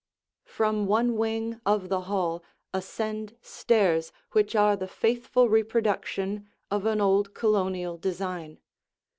[0.47, 6.99] From one wing of the hall ascend stairs which are the faithful reproduction of an
[6.99, 8.57] old Colonial design.